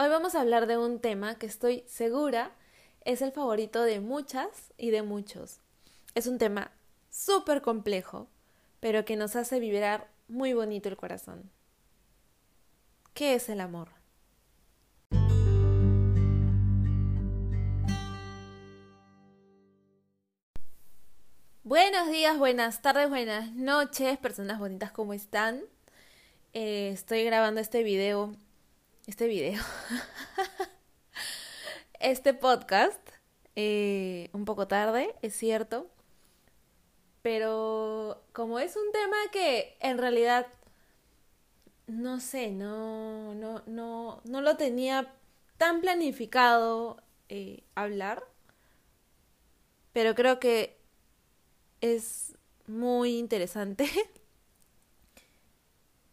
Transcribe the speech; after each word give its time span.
Hoy 0.00 0.08
vamos 0.10 0.36
a 0.36 0.42
hablar 0.42 0.68
de 0.68 0.78
un 0.78 1.00
tema 1.00 1.40
que 1.40 1.46
estoy 1.46 1.82
segura 1.88 2.52
es 3.04 3.20
el 3.20 3.32
favorito 3.32 3.82
de 3.82 3.98
muchas 3.98 4.72
y 4.76 4.90
de 4.90 5.02
muchos. 5.02 5.58
Es 6.14 6.28
un 6.28 6.38
tema 6.38 6.70
súper 7.10 7.62
complejo, 7.62 8.28
pero 8.78 9.04
que 9.04 9.16
nos 9.16 9.34
hace 9.34 9.58
vibrar 9.58 10.06
muy 10.28 10.52
bonito 10.52 10.88
el 10.88 10.96
corazón. 10.96 11.50
¿Qué 13.12 13.34
es 13.34 13.48
el 13.48 13.60
amor? 13.60 13.88
Buenos 21.64 22.08
días, 22.08 22.38
buenas 22.38 22.82
tardes, 22.82 23.08
buenas 23.08 23.50
noches, 23.50 24.16
personas 24.18 24.60
bonitas, 24.60 24.92
¿cómo 24.92 25.12
están? 25.12 25.60
Eh, 26.52 26.90
estoy 26.94 27.24
grabando 27.24 27.60
este 27.60 27.82
video, 27.82 28.36
este 29.08 29.26
video, 29.26 29.62
este 31.98 32.34
podcast, 32.34 33.00
eh, 33.56 34.28
un 34.34 34.44
poco 34.44 34.68
tarde, 34.68 35.14
es 35.22 35.34
cierto, 35.34 35.90
pero 37.22 38.22
como 38.34 38.58
es 38.58 38.76
un 38.76 38.92
tema 38.92 39.16
que 39.32 39.78
en 39.80 39.96
realidad, 39.96 40.46
no 41.86 42.20
sé, 42.20 42.50
no, 42.50 43.34
no, 43.34 43.62
no, 43.64 44.20
no 44.24 44.40
lo 44.42 44.58
tenía 44.58 45.10
tan 45.56 45.80
planificado 45.80 47.02
eh, 47.30 47.62
hablar, 47.74 48.22
pero 49.94 50.14
creo 50.14 50.38
que 50.38 50.76
es 51.80 52.36
muy 52.66 53.16
interesante. 53.16 53.88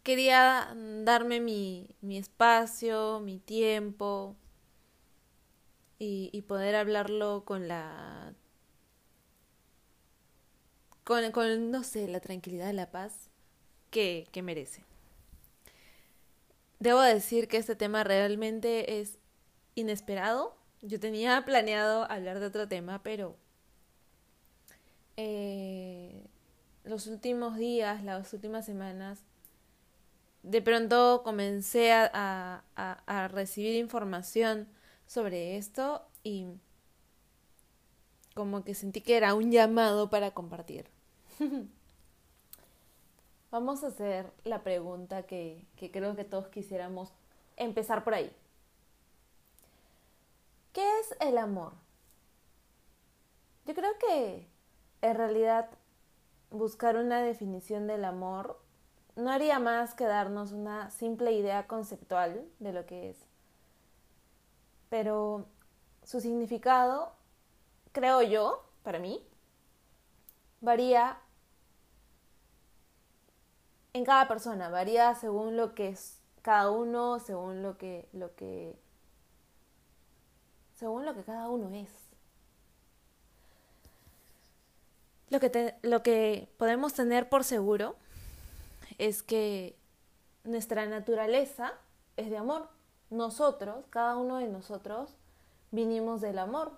Quería 0.06 0.72
darme 1.02 1.40
mi, 1.40 1.88
mi 2.00 2.16
espacio, 2.16 3.18
mi 3.18 3.40
tiempo 3.40 4.36
y, 5.98 6.30
y, 6.32 6.42
poder 6.42 6.76
hablarlo 6.76 7.44
con 7.44 7.66
la... 7.66 8.32
Con, 11.02 11.32
con, 11.32 11.72
no 11.72 11.82
sé, 11.82 12.06
la 12.06 12.20
tranquilidad, 12.20 12.72
la 12.72 12.92
paz 12.92 13.30
que, 13.90 14.28
que 14.30 14.42
merece. 14.42 14.84
Debo 16.78 17.00
decir 17.00 17.48
que 17.48 17.56
este 17.56 17.74
tema 17.74 18.04
realmente 18.04 19.00
es 19.00 19.18
inesperado. 19.74 20.56
Yo 20.82 21.00
tenía 21.00 21.44
planeado 21.44 22.08
hablar 22.08 22.38
de 22.38 22.46
otro 22.46 22.68
tema, 22.68 23.02
pero 23.02 23.36
eh, 25.16 26.28
los 26.84 27.08
últimos 27.08 27.56
días, 27.56 28.04
las 28.04 28.32
últimas 28.32 28.64
semanas, 28.64 29.24
de 30.46 30.62
pronto 30.62 31.22
comencé 31.24 31.92
a, 31.92 32.62
a, 32.76 33.28
recibir 33.28 33.74
información 33.74 34.68
sobre 35.04 35.56
esto 35.56 36.06
y 36.22 36.46
como 38.34 38.62
que 38.62 38.74
sentí 38.74 39.00
que 39.00 39.16
era 39.16 39.34
un 39.34 39.50
llamado 39.50 40.08
para 40.08 40.30
compartir. 40.30 40.88
Vamos 43.50 43.82
a 43.82 43.88
hacer 43.88 44.30
la 44.44 44.62
pregunta 44.62 45.24
que, 45.24 45.66
que 45.74 45.90
creo 45.90 46.14
que 46.14 46.24
todos 46.24 46.46
quisiéramos 46.46 47.12
empezar 47.56 48.04
por 48.04 48.14
ahí. 48.14 48.30
¿Qué 50.72 50.86
es 51.00 51.16
el 51.20 51.38
amor? 51.38 51.72
Yo 53.64 53.74
creo 53.74 53.98
que 53.98 54.46
en 55.02 55.16
realidad 55.16 55.70
buscar 56.50 56.96
una 56.96 57.20
definición 57.20 57.88
del 57.88 58.04
amor 58.04 58.60
no 59.16 59.30
haría 59.30 59.58
más 59.58 59.94
que 59.94 60.04
darnos 60.04 60.52
una 60.52 60.90
simple 60.90 61.32
idea 61.32 61.66
conceptual 61.66 62.46
de 62.58 62.72
lo 62.72 62.84
que 62.86 63.10
es. 63.10 63.16
Pero 64.90 65.46
su 66.04 66.20
significado, 66.20 67.12
creo 67.92 68.22
yo, 68.22 68.64
para 68.82 68.98
mí, 68.98 69.26
varía 70.60 71.18
en 73.94 74.04
cada 74.04 74.28
persona, 74.28 74.68
varía 74.68 75.14
según 75.14 75.56
lo 75.56 75.74
que 75.74 75.88
es 75.88 76.20
cada 76.42 76.70
uno, 76.70 77.18
según 77.18 77.62
lo 77.62 77.78
que 77.78 78.08
lo 78.12 78.34
que 78.36 78.78
según 80.74 81.06
lo 81.06 81.14
que 81.14 81.22
cada 81.22 81.48
uno 81.48 81.74
es. 81.74 81.90
Lo 85.30 85.40
que, 85.40 85.74
lo 85.82 86.02
que 86.02 86.48
podemos 86.58 86.94
tener 86.94 87.28
por 87.28 87.42
seguro 87.42 87.96
es 88.98 89.22
que 89.22 89.76
nuestra 90.44 90.86
naturaleza 90.86 91.72
es 92.16 92.30
de 92.30 92.36
amor. 92.36 92.68
Nosotros, 93.10 93.86
cada 93.90 94.16
uno 94.16 94.38
de 94.38 94.48
nosotros, 94.48 95.14
vinimos 95.70 96.20
del 96.20 96.38
amor. 96.38 96.72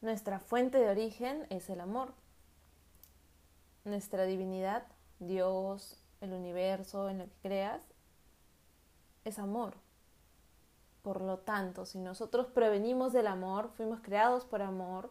Nuestra 0.00 0.40
fuente 0.40 0.78
de 0.78 0.88
origen 0.88 1.46
es 1.50 1.70
el 1.70 1.80
amor. 1.80 2.12
Nuestra 3.84 4.24
divinidad, 4.24 4.86
Dios, 5.18 6.02
el 6.20 6.32
universo, 6.32 7.08
en 7.08 7.18
lo 7.18 7.24
que 7.24 7.36
creas, 7.42 7.82
es 9.24 9.38
amor. 9.38 9.74
Por 11.02 11.22
lo 11.22 11.38
tanto, 11.38 11.86
si 11.86 11.98
nosotros 11.98 12.46
provenimos 12.46 13.12
del 13.12 13.26
amor, 13.26 13.70
fuimos 13.76 14.00
creados 14.00 14.44
por 14.44 14.62
amor, 14.62 15.10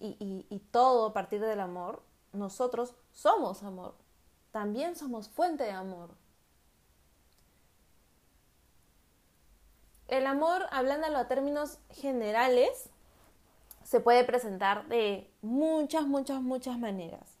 y, 0.00 0.62
todo 0.70 1.06
a 1.06 1.12
partir 1.12 1.40
del 1.40 1.60
amor, 1.60 2.02
nosotros 2.32 2.94
somos 3.12 3.62
amor. 3.62 3.94
También 4.50 4.96
somos 4.96 5.28
fuente 5.28 5.64
de 5.64 5.72
amor. 5.72 6.10
El 10.08 10.26
amor, 10.26 10.66
hablándolo 10.72 11.18
a 11.18 11.28
términos 11.28 11.78
generales, 11.90 12.90
se 13.84 14.00
puede 14.00 14.24
presentar 14.24 14.88
de 14.88 15.30
muchas, 15.40 16.04
muchas, 16.04 16.42
muchas 16.42 16.78
maneras. 16.78 17.38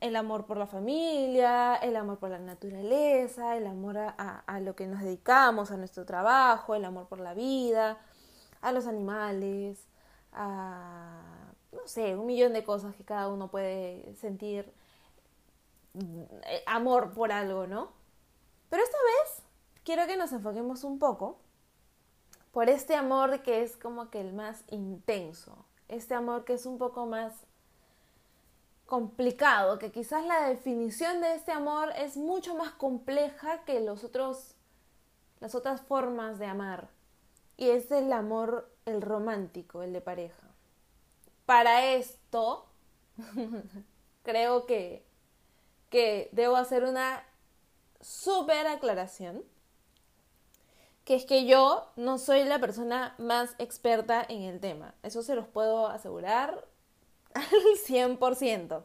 El 0.00 0.16
amor 0.16 0.46
por 0.46 0.56
la 0.56 0.66
familia, 0.66 1.76
el 1.76 1.96
amor 1.96 2.18
por 2.18 2.30
la 2.30 2.38
naturaleza, 2.38 3.56
el 3.56 3.66
amor 3.66 3.98
a, 3.98 4.60
lo 4.60 4.74
que 4.74 4.86
nos 4.86 5.00
dedicamos, 5.00 5.70
a 5.70 5.76
nuestro 5.76 6.04
trabajo, 6.04 6.74
el 6.74 6.84
amor 6.84 7.08
por 7.08 7.20
la 7.20 7.34
vida, 7.34 7.98
a 8.60 8.72
los 8.72 8.86
animales, 8.86 9.86
a, 10.32 11.47
no 11.72 11.86
sé, 11.86 12.16
un 12.16 12.26
millón 12.26 12.52
de 12.52 12.64
cosas 12.64 12.94
que 12.94 13.04
cada 13.04 13.28
uno 13.28 13.50
puede 13.50 14.14
sentir 14.16 14.72
eh, 15.94 16.62
amor 16.66 17.12
por 17.12 17.32
algo, 17.32 17.66
¿no? 17.66 17.92
Pero 18.70 18.82
esta 18.82 18.98
vez 18.98 19.42
quiero 19.84 20.06
que 20.06 20.16
nos 20.16 20.32
enfoquemos 20.32 20.84
un 20.84 20.98
poco 20.98 21.38
por 22.52 22.68
este 22.68 22.94
amor 22.94 23.42
que 23.42 23.62
es 23.62 23.76
como 23.76 24.10
que 24.10 24.20
el 24.20 24.32
más 24.32 24.64
intenso, 24.70 25.64
este 25.88 26.14
amor 26.14 26.44
que 26.44 26.54
es 26.54 26.66
un 26.66 26.78
poco 26.78 27.06
más 27.06 27.32
complicado, 28.86 29.78
que 29.78 29.92
quizás 29.92 30.24
la 30.24 30.48
definición 30.48 31.20
de 31.20 31.34
este 31.34 31.52
amor 31.52 31.92
es 31.96 32.16
mucho 32.16 32.54
más 32.54 32.72
compleja 32.72 33.64
que 33.64 33.80
los 33.80 34.02
otros, 34.02 34.54
las 35.40 35.54
otras 35.54 35.82
formas 35.82 36.38
de 36.38 36.46
amar 36.46 36.88
y 37.58 37.70
es 37.70 37.90
el 37.90 38.12
amor, 38.12 38.70
el 38.86 39.02
romántico, 39.02 39.82
el 39.82 39.92
de 39.92 40.00
pareja. 40.00 40.47
Para 41.48 41.94
esto, 41.94 42.66
creo 44.22 44.66
que, 44.66 45.02
que 45.88 46.28
debo 46.32 46.56
hacer 46.56 46.84
una 46.84 47.24
súper 48.02 48.66
aclaración, 48.66 49.42
que 51.06 51.14
es 51.14 51.24
que 51.24 51.46
yo 51.46 51.88
no 51.96 52.18
soy 52.18 52.44
la 52.44 52.58
persona 52.58 53.14
más 53.16 53.54
experta 53.56 54.26
en 54.28 54.42
el 54.42 54.60
tema. 54.60 54.94
Eso 55.02 55.22
se 55.22 55.34
los 55.34 55.48
puedo 55.48 55.86
asegurar 55.86 56.66
al 57.32 57.44
100%. 57.82 58.82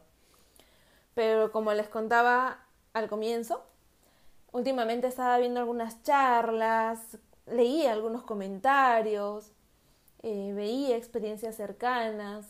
Pero 1.12 1.52
como 1.52 1.74
les 1.74 1.90
contaba 1.90 2.64
al 2.94 3.10
comienzo, 3.10 3.62
últimamente 4.52 5.06
estaba 5.06 5.36
viendo 5.36 5.60
algunas 5.60 6.02
charlas 6.02 7.18
leía 7.46 7.92
algunos 7.92 8.22
comentarios, 8.22 9.52
eh, 10.26 10.54
veía 10.54 10.96
experiencias 10.96 11.54
cercanas. 11.54 12.46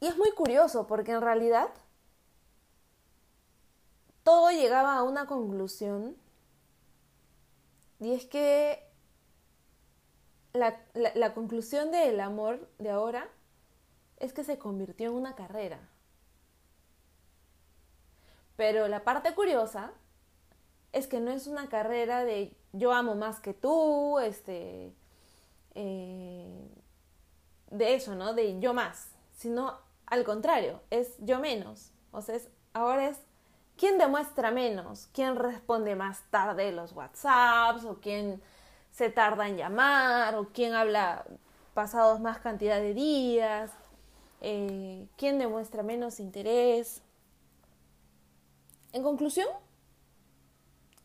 Y 0.00 0.06
es 0.06 0.18
muy 0.18 0.30
curioso 0.32 0.86
porque 0.86 1.12
en 1.12 1.22
realidad 1.22 1.70
todo 4.22 4.50
llegaba 4.50 4.98
a 4.98 5.02
una 5.04 5.26
conclusión 5.26 6.14
y 7.98 8.12
es 8.12 8.26
que 8.26 8.86
la, 10.52 10.78
la 10.92 11.32
conclusión 11.32 11.90
del 11.90 12.20
amor 12.20 12.68
de 12.78 12.90
ahora 12.90 13.30
es 14.18 14.34
que 14.34 14.44
se 14.44 14.58
convirtió 14.58 15.08
en 15.08 15.14
una 15.14 15.34
carrera. 15.34 15.88
Pero 18.56 18.88
la 18.88 19.04
parte 19.04 19.34
curiosa 19.34 19.90
es 20.92 21.06
que 21.06 21.20
no 21.20 21.30
es 21.30 21.46
una 21.46 21.68
carrera 21.68 22.24
de 22.24 22.56
yo 22.72 22.92
amo 22.92 23.14
más 23.14 23.40
que 23.40 23.54
tú, 23.54 24.18
este, 24.18 24.92
eh, 25.74 26.68
de 27.70 27.94
eso, 27.94 28.14
¿no? 28.14 28.34
De 28.34 28.58
yo 28.60 28.74
más, 28.74 29.08
sino 29.36 29.78
al 30.06 30.24
contrario, 30.24 30.80
es 30.90 31.14
yo 31.18 31.38
menos. 31.38 31.92
O 32.12 32.22
sea, 32.22 32.38
ahora 32.72 33.08
es 33.08 33.18
¿Quién 33.78 33.96
demuestra 33.96 34.50
menos? 34.50 35.08
¿Quién 35.12 35.36
responde 35.36 35.94
más 35.94 36.22
tarde 36.30 36.72
los 36.72 36.92
WhatsApps? 36.92 37.84
¿O 37.84 38.00
quién 38.00 38.42
se 38.90 39.08
tarda 39.08 39.46
en 39.46 39.56
llamar? 39.56 40.34
¿O 40.34 40.48
quién 40.48 40.74
habla 40.74 41.24
pasados 41.74 42.18
más 42.18 42.40
cantidad 42.40 42.80
de 42.80 42.92
días? 42.92 43.70
Eh, 44.40 45.06
¿Quién 45.16 45.38
demuestra 45.38 45.84
menos 45.84 46.18
interés? 46.18 47.02
En 48.92 49.04
conclusión, 49.04 49.46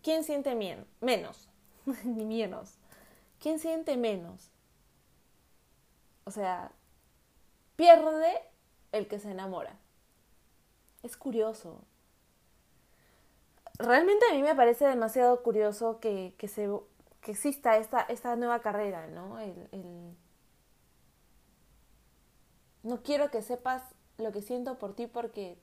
¿quién 0.03 0.23
siente 0.23 0.53
menos? 0.55 1.49
Ni 2.03 2.25
menos. 2.25 2.77
¿Quién 3.39 3.59
siente 3.59 3.97
menos? 3.97 4.51
O 6.25 6.31
sea, 6.31 6.71
pierde 7.75 8.41
el 8.91 9.07
que 9.07 9.19
se 9.19 9.31
enamora. 9.31 9.77
Es 11.01 11.17
curioso, 11.17 11.81
realmente 13.77 14.25
a 14.29 14.33
mí 14.33 14.41
me 14.41 14.55
parece 14.55 14.85
demasiado 14.85 15.41
curioso 15.43 15.99
que, 15.99 16.33
que 16.37 17.31
exista 17.31 17.77
esta, 17.77 18.01
esta 18.01 18.35
nueva 18.35 18.59
carrera, 18.61 19.07
¿no? 19.07 19.39
El, 19.39 20.15
No 22.83 23.01
quiero 23.01 23.31
que 23.31 23.41
sepas 23.41 23.81
lo 24.17 24.31
que 24.31 24.41
siento 24.41 24.77
por 24.77 24.93
ti 24.93 25.07
porque 25.07 25.57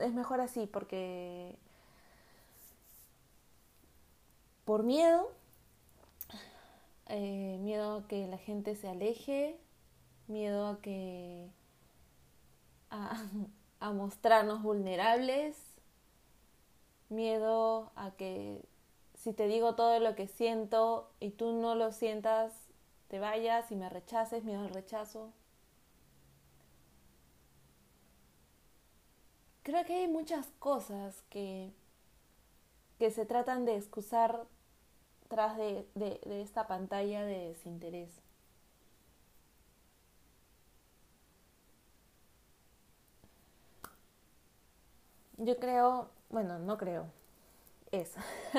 es 0.00 0.12
mejor 0.14 0.40
así, 0.40 0.66
porque 0.66 1.56
por 4.64 4.82
miedo, 4.82 5.30
eh, 7.06 7.58
miedo 7.60 7.98
a 7.98 8.08
que 8.08 8.26
la 8.26 8.38
gente 8.38 8.76
se 8.76 8.88
aleje, 8.88 9.58
miedo 10.26 10.66
a 10.66 10.80
que... 10.80 11.48
A, 12.90 13.22
a 13.80 13.92
mostrarnos 13.92 14.62
vulnerables, 14.62 15.56
miedo 17.08 17.92
a 17.96 18.10
que 18.12 18.64
si 19.14 19.32
te 19.32 19.46
digo 19.48 19.74
todo 19.74 19.98
lo 20.00 20.14
que 20.14 20.26
siento 20.28 21.10
y 21.20 21.30
tú 21.30 21.52
no 21.52 21.74
lo 21.74 21.92
sientas, 21.92 22.52
te 23.08 23.18
vayas 23.18 23.70
y 23.72 23.76
me 23.76 23.88
rechaces, 23.88 24.44
miedo 24.44 24.62
al 24.62 24.70
rechazo. 24.70 25.32
Creo 29.68 29.84
que 29.84 29.92
hay 29.92 30.08
muchas 30.08 30.46
cosas 30.60 31.22
que, 31.28 31.70
que 32.98 33.10
se 33.10 33.26
tratan 33.26 33.66
de 33.66 33.76
excusar 33.76 34.46
tras 35.28 35.58
de, 35.58 35.86
de 35.94 36.40
esta 36.40 36.66
pantalla 36.66 37.26
de 37.26 37.48
desinterés. 37.48 38.08
Yo 45.36 45.58
creo, 45.58 46.08
bueno, 46.30 46.58
no 46.58 46.78
creo, 46.78 47.04
es. 47.92 48.14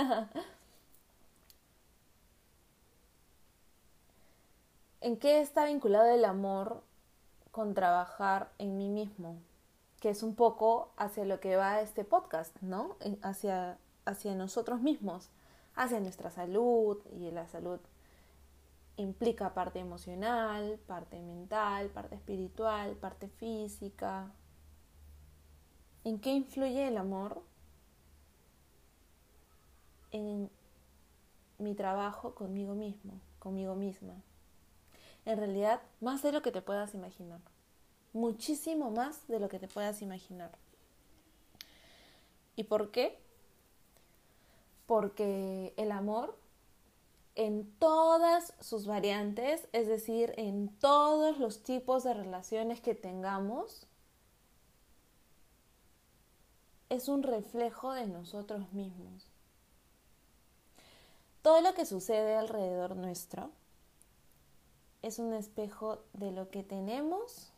¿En 5.01 5.17
qué 5.17 5.41
está 5.41 5.65
vinculado 5.65 6.13
el 6.13 6.23
amor 6.23 6.83
con 7.51 7.73
trabajar 7.73 8.51
en 8.59 8.77
mí 8.77 8.89
mismo? 8.89 9.48
Que 9.99 10.09
es 10.09 10.23
un 10.23 10.35
poco 10.35 10.91
hacia 10.97 11.25
lo 11.25 11.39
que 11.39 11.55
va 11.55 11.81
este 11.81 12.05
podcast, 12.05 12.55
¿no? 12.61 12.95
Hacia, 13.21 13.77
hacia 14.05 14.35
nosotros 14.35 14.81
mismos, 14.81 15.29
hacia 15.75 15.99
nuestra 15.99 16.29
salud 16.29 16.97
y 17.11 17.31
la 17.31 17.47
salud 17.47 17.79
implica 18.95 19.53
parte 19.53 19.79
emocional, 19.79 20.79
parte 20.87 21.21
mental, 21.21 21.87
parte 21.89 22.15
espiritual, 22.15 22.95
parte 22.95 23.29
física, 23.29 24.31
¿En 26.03 26.19
qué 26.19 26.31
influye 26.31 26.87
el 26.87 26.97
amor? 26.97 27.41
En 30.11 30.49
mi 31.57 31.75
trabajo 31.75 32.33
conmigo 32.33 32.73
mismo, 32.73 33.19
conmigo 33.37 33.75
misma. 33.75 34.13
En 35.25 35.37
realidad, 35.37 35.81
más 35.99 36.23
de 36.23 36.31
lo 36.31 36.41
que 36.41 36.51
te 36.51 36.61
puedas 36.61 36.93
imaginar. 36.93 37.41
Muchísimo 38.13 38.91
más 38.91 39.27
de 39.27 39.39
lo 39.39 39.49
que 39.49 39.59
te 39.59 39.67
puedas 39.67 40.01
imaginar. 40.01 40.51
¿Y 42.55 42.63
por 42.63 42.91
qué? 42.91 43.17
Porque 44.85 45.73
el 45.77 45.91
amor 45.91 46.37
en 47.35 47.71
todas 47.79 48.53
sus 48.59 48.85
variantes, 48.85 49.69
es 49.71 49.87
decir, 49.87 50.33
en 50.35 50.67
todos 50.79 51.37
los 51.37 51.63
tipos 51.63 52.03
de 52.03 52.13
relaciones 52.13 52.81
que 52.81 52.95
tengamos, 52.95 53.87
es 56.89 57.07
un 57.07 57.23
reflejo 57.23 57.93
de 57.93 58.07
nosotros 58.07 58.73
mismos. 58.73 59.27
Todo 61.41 61.61
lo 61.61 61.73
que 61.73 61.85
sucede 61.85 62.35
alrededor 62.35 62.97
nuestro 62.97 63.51
es 65.01 65.19
un 65.19 65.33
espejo 65.33 66.03
de 66.13 66.31
lo 66.31 66.49
que 66.49 66.63
tenemos, 66.63 67.53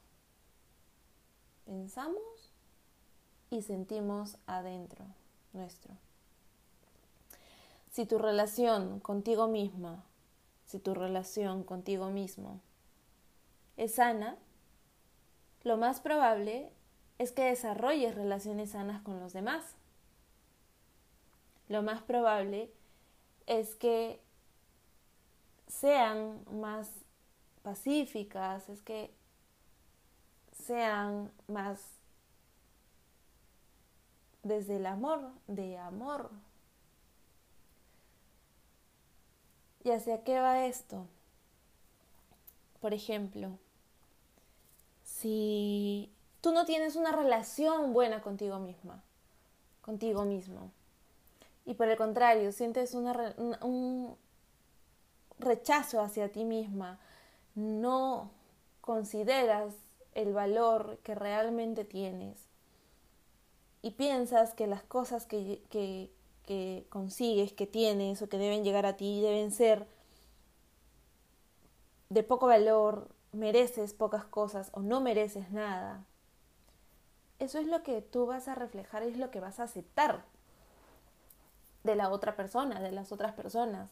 pensamos 1.71 2.51
y 3.49 3.61
sentimos 3.61 4.35
adentro 4.45 5.05
nuestro. 5.53 5.93
Si 7.89 8.05
tu 8.05 8.17
relación 8.17 8.99
contigo 8.99 9.47
misma, 9.47 10.03
si 10.65 10.79
tu 10.79 10.93
relación 10.93 11.63
contigo 11.63 12.09
mismo 12.09 12.59
es 13.77 13.95
sana, 13.95 14.35
lo 15.63 15.77
más 15.77 16.01
probable 16.01 16.73
es 17.19 17.31
que 17.31 17.45
desarrolles 17.45 18.15
relaciones 18.15 18.71
sanas 18.71 19.01
con 19.01 19.21
los 19.21 19.31
demás. 19.31 19.63
Lo 21.69 21.83
más 21.83 22.01
probable 22.01 22.69
es 23.47 23.75
que 23.75 24.19
sean 25.67 26.43
más 26.51 26.91
pacíficas, 27.63 28.67
es 28.67 28.81
que 28.81 29.20
sean 30.65 31.31
más 31.47 31.79
desde 34.43 34.77
el 34.77 34.85
amor, 34.85 35.31
de 35.47 35.77
amor. 35.77 36.29
¿Y 39.83 39.91
hacia 39.91 40.23
qué 40.23 40.39
va 40.39 40.65
esto? 40.65 41.07
Por 42.79 42.93
ejemplo, 42.93 43.57
si 45.03 46.11
tú 46.41 46.51
no 46.51 46.65
tienes 46.65 46.95
una 46.95 47.11
relación 47.11 47.93
buena 47.93 48.21
contigo 48.21 48.59
misma, 48.59 49.03
contigo 49.81 50.25
mismo. 50.25 50.71
Y 51.65 51.75
por 51.75 51.87
el 51.87 51.97
contrario, 51.97 52.51
sientes 52.51 52.95
un 52.95 54.17
rechazo 55.39 56.01
hacia 56.01 56.31
ti 56.31 56.43
misma, 56.43 56.99
no 57.55 58.31
consideras 58.81 59.73
el 60.13 60.33
valor 60.33 60.99
que 61.03 61.15
realmente 61.15 61.85
tienes 61.85 62.47
y 63.81 63.91
piensas 63.91 64.53
que 64.53 64.67
las 64.67 64.83
cosas 64.83 65.25
que, 65.25 65.61
que, 65.69 66.11
consigues, 66.89 67.53
que 67.53 67.65
tienes 67.65 68.21
o 68.21 68.27
que 68.27 68.37
deben 68.37 68.63
llegar 68.63 68.85
a 68.85 68.97
ti 68.97 69.21
deben 69.21 69.51
ser 69.51 69.87
de 72.09 72.23
poco 72.23 72.47
valor, 72.47 73.07
mereces 73.31 73.93
pocas 73.93 74.25
cosas 74.25 74.69
o 74.73 74.81
no 74.81 74.99
mereces 74.99 75.49
nada, 75.51 76.05
eso 77.39 77.57
es 77.57 77.67
lo 77.67 77.81
que 77.83 78.01
tú 78.01 78.25
vas 78.25 78.47
a 78.47 78.55
reflejar, 78.55 79.01
es 79.01 79.17
lo 79.17 79.31
que 79.31 79.39
vas 79.39 79.59
a 79.59 79.63
aceptar 79.63 80.25
de 81.83 81.95
la 81.95 82.09
otra 82.09 82.35
persona, 82.35 82.79
de 82.81 82.91
las 82.91 83.11
otras 83.11 83.33
personas. 83.33 83.89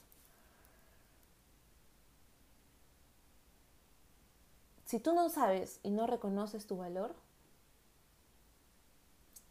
Si 4.90 5.00
tú 5.00 5.14
no 5.14 5.30
sabes 5.30 5.80
y 5.84 5.92
no 5.92 6.08
reconoces 6.08 6.66
tu 6.66 6.76
valor, 6.76 7.14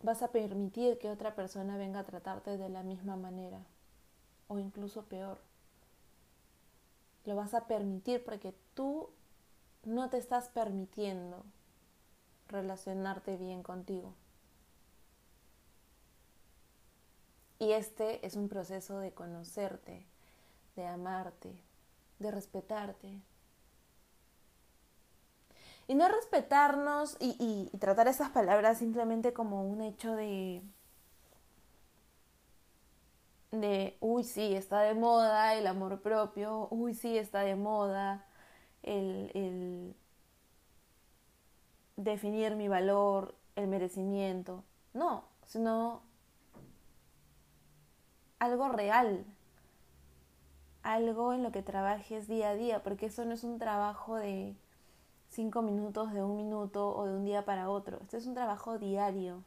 vas 0.03 0.21
a 0.23 0.33
permitir 0.33 0.99
que 0.99 1.11
otra 1.11 1.37
persona 1.37 1.77
venga 1.77 2.01
a 2.01 2.05
tratarte 2.05 2.57
de 2.57 2.69
la 2.69 2.83
misma 2.83 3.15
manera 3.15 3.65
o 4.49 4.59
incluso 4.59 5.05
peor. 5.05 5.39
Lo 7.25 7.37
vas 7.37 7.55
a 7.55 7.69
permitir 7.69 8.25
porque 8.25 8.53
tú 8.75 9.11
no 9.85 10.11
te 10.11 10.19
estás 10.19 10.49
permitiendo 10.49 11.45
relacionarte 12.49 13.37
bien 13.37 13.63
contigo. 13.63 14.15
Y 17.61 17.71
este 17.71 18.27
es 18.27 18.35
un 18.35 18.49
proceso 18.49 18.99
de 18.99 19.13
conocerte, 19.13 20.05
de 20.75 20.85
amarte, 20.89 21.63
de 22.19 22.33
respetarte. 22.33 23.21
Y 25.89 25.95
no 25.95 26.07
respetarnos 26.09 27.17
y, 27.19 27.71
tratar 27.79 28.09
esas 28.09 28.31
palabras 28.31 28.79
simplemente 28.79 29.33
como 29.33 29.65
un 29.65 29.81
hecho 29.81 30.15
de, 30.15 30.63
de, 33.53 33.97
uy, 34.01 34.23
sí, 34.23 34.55
está 34.55 34.81
de 34.83 34.95
moda 34.95 35.55
el 35.55 35.67
amor 35.67 36.01
propio, 36.03 36.69
uy, 36.71 36.95
sí, 36.95 37.17
está 37.17 37.41
de 37.41 37.57
moda 37.57 38.27
el, 38.83 39.31
el 39.35 39.97
definir 41.97 42.55
mi 42.55 42.69
valor, 42.69 43.35
el 43.57 43.67
merecimiento, 43.69 44.65
no, 44.93 45.25
sino 45.47 46.03
algo 48.39 48.69
real, 48.69 49.25
algo 50.83 51.33
en 51.33 51.43
lo 51.43 51.51
que 51.51 51.63
trabajes 51.63 52.29
día 52.29 52.51
a 52.51 52.55
día, 52.55 52.83
porque 52.83 53.07
eso 53.07 53.25
no 53.25 53.33
es 53.33 53.43
un 53.45 53.59
trabajo 53.59 54.17
de 54.17 54.55
cinco 55.39 55.63
minutos, 55.63 56.13
de 56.13 56.21
un 56.21 56.37
minuto 56.37 56.97
o 56.97 57.07
de 57.07 57.15
un 57.15 57.25
día 57.25 57.45
para 57.45 57.71
otro, 57.71 58.01
esto 58.03 58.17
es 58.17 58.27
un 58.27 58.35
trabajo 58.35 58.77
diario. 58.77 59.45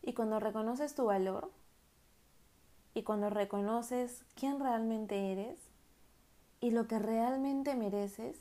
Y 0.00 0.12
cuando 0.12 0.38
reconoces 0.38 0.94
tu 0.94 1.06
valor 1.06 1.50
y 2.94 3.02
cuando 3.02 3.30
reconoces 3.30 4.24
quién 4.36 4.60
realmente 4.60 5.32
eres 5.32 5.58
y 6.60 6.70
lo 6.70 6.86
que 6.86 7.00
realmente 7.00 7.74
mereces, 7.74 8.38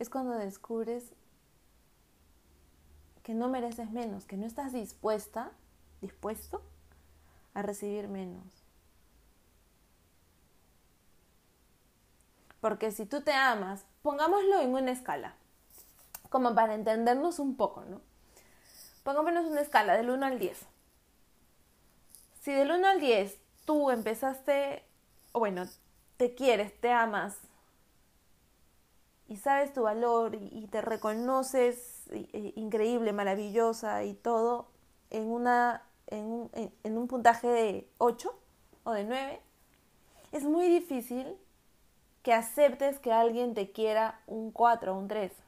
es 0.00 0.10
cuando 0.10 0.32
descubres 0.32 1.12
que 3.22 3.34
no 3.34 3.48
mereces 3.48 3.92
menos, 3.92 4.24
que 4.24 4.36
no 4.36 4.46
estás 4.46 4.72
dispuesta, 4.72 5.52
dispuesto 6.00 6.60
a 7.54 7.62
recibir 7.62 8.08
menos. 8.08 8.63
Porque 12.64 12.92
si 12.92 13.04
tú 13.04 13.20
te 13.20 13.34
amas, 13.34 13.84
pongámoslo 14.00 14.58
en 14.60 14.74
una 14.74 14.90
escala, 14.90 15.34
como 16.30 16.54
para 16.54 16.74
entendernos 16.74 17.38
un 17.38 17.58
poco, 17.58 17.84
¿no? 17.84 18.00
Pongámonos 19.02 19.44
una 19.44 19.60
escala 19.60 19.98
del 19.98 20.08
1 20.08 20.24
al 20.24 20.38
10. 20.38 20.58
Si 22.40 22.52
del 22.52 22.70
1 22.70 22.86
al 22.86 23.00
10 23.00 23.38
tú 23.66 23.90
empezaste, 23.90 24.82
bueno, 25.34 25.66
te 26.16 26.34
quieres, 26.34 26.80
te 26.80 26.90
amas 26.90 27.36
y 29.28 29.36
sabes 29.36 29.74
tu 29.74 29.82
valor 29.82 30.34
y 30.34 30.66
te 30.68 30.80
reconoces 30.80 32.04
increíble, 32.32 33.12
maravillosa 33.12 34.04
y 34.04 34.14
todo 34.14 34.68
en, 35.10 35.24
una, 35.24 35.82
en, 36.06 36.24
un, 36.24 36.50
en 36.82 36.96
un 36.96 37.08
puntaje 37.08 37.46
de 37.46 37.90
8 37.98 38.34
o 38.84 38.92
de 38.92 39.04
9, 39.04 39.42
es 40.32 40.44
muy 40.44 40.66
difícil 40.68 41.36
que 42.24 42.32
aceptes 42.32 42.98
que 42.98 43.12
alguien 43.12 43.54
te 43.54 43.70
quiera 43.70 44.20
un 44.26 44.50
4 44.50 44.92
o 44.92 44.98
un 44.98 45.06
3 45.06 45.44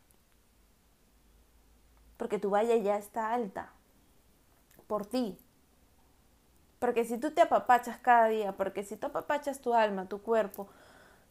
porque 2.17 2.39
tu 2.39 2.51
valla 2.51 2.77
ya 2.77 2.97
está 2.97 3.33
alta 3.33 3.71
por 4.87 5.07
ti. 5.07 5.39
Porque 6.79 7.05
si 7.05 7.19
tú 7.19 7.33
te 7.33 7.43
apapachas 7.43 7.99
cada 7.99 8.29
día, 8.29 8.57
porque 8.57 8.85
si 8.85 8.97
tú 8.97 9.07
apapachas 9.07 9.61
tu 9.61 9.75
alma, 9.75 10.09
tu 10.09 10.23
cuerpo, 10.23 10.69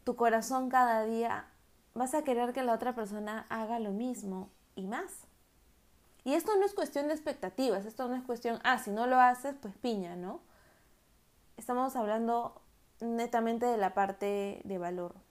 tu 0.04 0.16
corazón 0.16 0.68
cada 0.68 1.04
día, 1.04 1.46
vas 1.94 2.14
a 2.14 2.22
querer 2.22 2.52
que 2.52 2.62
la 2.62 2.74
otra 2.74 2.94
persona 2.94 3.46
haga 3.48 3.78
lo 3.78 3.92
mismo 3.92 4.50
y 4.74 4.86
más. 4.86 5.26
Y 6.24 6.34
esto 6.34 6.52
no 6.56 6.66
es 6.66 6.74
cuestión 6.74 7.06
de 7.06 7.14
expectativas, 7.14 7.86
esto 7.86 8.08
no 8.08 8.16
es 8.16 8.24
cuestión, 8.24 8.58
ah, 8.64 8.78
si 8.78 8.90
no 8.90 9.06
lo 9.06 9.20
haces, 9.20 9.54
pues 9.60 9.76
piña, 9.76 10.16
¿no? 10.16 10.40
Estamos 11.56 11.94
hablando 11.94 12.60
netamente 13.00 13.66
de 13.66 13.76
la 13.76 13.94
parte 13.94 14.60
de 14.64 14.78
valor. 14.78 15.25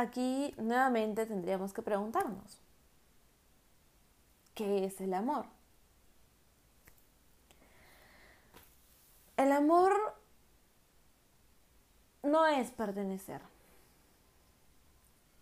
Aquí 0.00 0.54
nuevamente 0.58 1.26
tendríamos 1.26 1.72
que 1.72 1.82
preguntarnos, 1.82 2.60
¿qué 4.54 4.84
es 4.84 5.00
el 5.00 5.14
amor? 5.14 5.46
El 9.36 9.52
amor 9.52 9.92
no 12.22 12.46
es 12.46 12.70
pertenecer, 12.70 13.40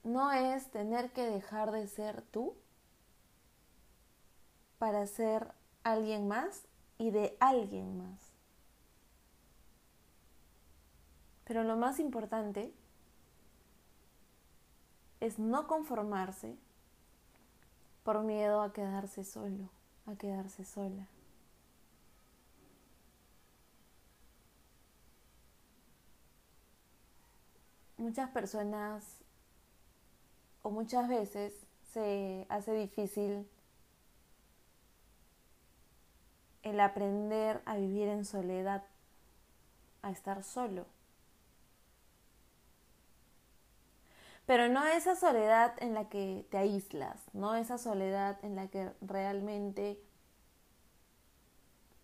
no 0.05 0.31
es 0.33 0.71
tener 0.71 1.11
que 1.13 1.23
dejar 1.23 1.73
de 1.73 1.87
ser 1.89 2.23
tú 2.23 2.55
para 4.79 5.07
ser 5.07 5.53
alguien 5.83 6.29
más 6.29 6.63
y 6.99 7.11
de 7.11 7.37
alguien 7.41 7.99
más. 7.99 8.33
Pero 11.45 11.65
lo 11.65 11.77
más 11.77 11.99
importante 11.99 12.73
es 15.21 15.39
no 15.39 15.67
conformarse 15.67 16.57
por 18.05 18.23
miedo 18.23 18.63
a 18.63 18.73
quedarse 18.73 19.25
solo, 19.25 19.69
a 20.07 20.15
quedarse 20.15 20.65
sola. 20.65 21.07
Muchas 27.97 28.31
personas 28.31 29.19
o 30.63 30.71
muchas 30.71 31.09
veces 31.09 31.53
se 31.93 32.47
hace 32.49 32.73
difícil 32.73 33.49
el 36.63 36.81
aprender 36.81 37.61
a 37.65 37.77
vivir 37.77 38.09
en 38.09 38.25
soledad, 38.25 38.85
a 40.03 40.11
estar 40.11 40.45
solo. 40.45 40.87
Pero 44.49 44.67
no 44.71 44.83
esa 44.87 45.15
soledad 45.15 45.75
en 45.77 45.93
la 45.93 46.09
que 46.09 46.47
te 46.51 46.57
aíslas, 46.57 47.21
no 47.35 47.55
esa 47.55 47.77
soledad 47.77 48.43
en 48.43 48.57
la 48.57 48.69
que 48.69 48.91
realmente 49.03 50.03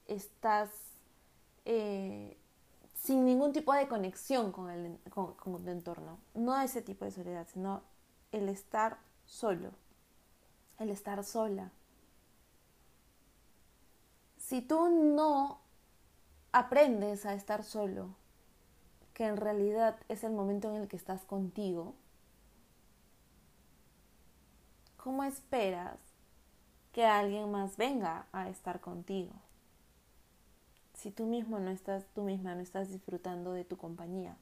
estás 0.04 0.68
eh, 1.64 2.36
sin 2.92 3.24
ningún 3.24 3.54
tipo 3.54 3.72
de 3.72 3.88
conexión 3.88 4.52
con, 4.52 4.68
el, 4.68 4.98
con, 5.08 5.64
tu 5.64 5.70
entorno. 5.70 6.18
No 6.34 6.60
ese 6.60 6.82
tipo 6.82 7.06
de 7.06 7.12
soledad, 7.12 7.48
sino 7.50 7.80
el 8.30 8.50
estar 8.50 8.98
solo, 9.24 9.70
el 10.78 10.90
estar 10.90 11.24
sola. 11.24 11.72
Si 14.36 14.60
tú 14.60 14.90
no 14.90 15.60
aprendes 16.52 17.24
a 17.24 17.32
estar 17.32 17.64
solo, 17.64 18.14
que 19.14 19.24
en 19.24 19.38
realidad 19.38 19.96
es 20.10 20.24
el 20.24 20.32
momento 20.32 20.68
en 20.68 20.82
el 20.82 20.88
que 20.88 20.96
estás 20.96 21.24
contigo, 21.24 21.94
¿cómo 25.04 25.22
esperas 25.22 25.98
que 26.92 27.04
alguien 27.04 27.50
más 27.50 27.76
venga 27.76 28.26
a 28.32 28.48
estar 28.48 28.80
contigo? 28.80 29.34
Si 30.94 31.10
tú 31.10 31.26
mismo 31.26 31.58
no 31.58 31.70
estás, 31.70 32.06
tú 32.14 32.22
misma 32.22 32.54
no 32.54 32.62
estás 32.62 32.88
disfrutando 32.88 33.52
de 33.52 33.64
tu 33.66 33.76
compañía. 33.76 34.34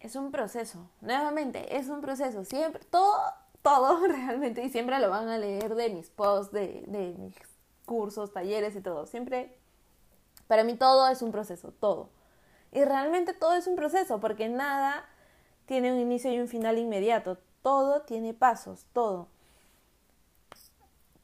Es 0.00 0.14
un 0.14 0.30
proceso, 0.30 0.90
nuevamente, 1.00 1.78
es 1.78 1.88
un 1.88 2.02
proceso, 2.02 2.44
siempre, 2.44 2.84
todo, 2.90 3.22
todo 3.62 4.06
realmente, 4.06 4.62
y 4.62 4.68
siempre 4.68 4.98
lo 4.98 5.08
van 5.08 5.30
a 5.30 5.38
leer 5.38 5.74
de 5.74 5.88
mis 5.88 6.10
posts, 6.10 6.52
de, 6.52 6.84
de 6.88 7.14
mis 7.14 7.34
cursos, 7.86 8.34
talleres 8.34 8.76
y 8.76 8.82
todo, 8.82 9.06
siempre, 9.06 9.56
para 10.46 10.62
mí 10.62 10.76
todo 10.76 11.08
es 11.08 11.22
un 11.22 11.32
proceso, 11.32 11.72
todo. 11.72 12.10
Y 12.74 12.84
realmente 12.84 13.32
todo 13.32 13.54
es 13.54 13.68
un 13.68 13.76
proceso, 13.76 14.18
porque 14.20 14.48
nada 14.48 15.06
tiene 15.64 15.92
un 15.92 16.00
inicio 16.00 16.32
y 16.32 16.40
un 16.40 16.48
final 16.48 16.76
inmediato. 16.76 17.38
Todo 17.62 18.02
tiene 18.02 18.34
pasos, 18.34 18.86
todo. 18.92 19.28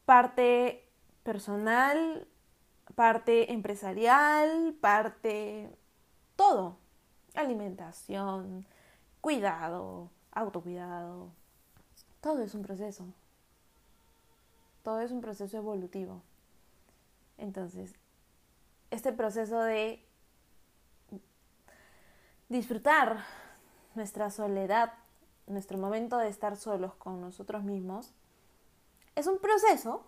Parte 0.05 0.89
personal, 1.25 2.29
parte 2.95 3.53
empresarial, 3.53 4.75
parte 4.81 5.77
todo. 6.37 6.79
Alimentación, 7.35 8.65
cuidado, 9.21 10.09
autocuidado. 10.31 11.33
Todo 12.21 12.43
es 12.45 12.55
un 12.55 12.63
proceso. 12.63 13.07
Todo 14.85 15.01
es 15.01 15.11
un 15.11 15.21
proceso 15.21 15.57
evolutivo. 15.57 16.23
Entonces, 17.39 17.95
este 18.93 19.13
proceso 19.13 19.61
de 19.61 20.07
disfrutar 22.51 23.25
nuestra 23.95 24.31
soledad, 24.31 24.93
nuestro 25.47 25.79
momento 25.79 26.19
de 26.19 26.29
estar 26.29 26.57
solos 26.57 26.95
con 26.97 27.21
nosotros 27.21 27.63
mismos, 27.63 28.13
es 29.15 29.27
un 29.29 29.39
proceso, 29.39 30.05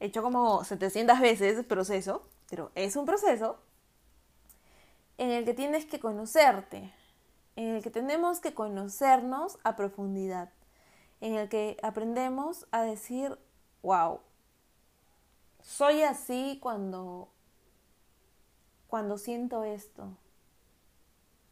hecho 0.00 0.20
como 0.22 0.64
700 0.64 1.20
veces 1.20 1.64
proceso, 1.64 2.28
pero 2.50 2.72
es 2.74 2.96
un 2.96 3.06
proceso 3.06 3.58
en 5.16 5.30
el 5.30 5.44
que 5.44 5.54
tienes 5.54 5.86
que 5.86 6.00
conocerte, 6.00 6.92
en 7.54 7.76
el 7.76 7.82
que 7.82 7.90
tenemos 7.90 8.40
que 8.40 8.52
conocernos 8.52 9.58
a 9.62 9.76
profundidad, 9.76 10.50
en 11.20 11.34
el 11.34 11.48
que 11.48 11.76
aprendemos 11.82 12.66
a 12.72 12.82
decir, 12.82 13.38
wow, 13.82 14.20
soy 15.62 16.02
así 16.02 16.58
cuando, 16.60 17.28
cuando 18.88 19.18
siento 19.18 19.62
esto, 19.62 20.16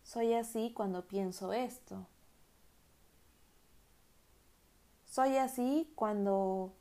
soy 0.07 0.35
así 0.35 0.73
cuando 0.73 1.07
pienso 1.07 1.53
esto. 1.53 2.07
soy 5.17 5.39
así 5.39 5.91
cuando 5.95 6.75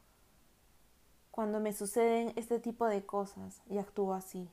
cuando 1.31 1.61
me 1.61 1.71
suceden 1.71 2.33
este 2.35 2.59
tipo 2.59 2.85
de 2.85 3.05
cosas 3.05 3.61
y 3.69 3.77
actúo 3.77 4.13
así. 4.13 4.49